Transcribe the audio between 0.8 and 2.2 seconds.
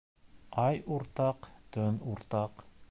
уртаҡ, төн